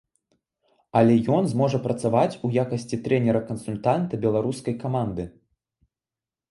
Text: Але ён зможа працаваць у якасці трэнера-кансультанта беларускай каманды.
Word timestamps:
Але 1.01 1.17
ён 1.35 1.43
зможа 1.51 1.81
працаваць 1.85 2.39
у 2.47 2.51
якасці 2.63 2.99
трэнера-кансультанта 3.05 4.13
беларускай 4.27 4.73
каманды. 4.87 5.23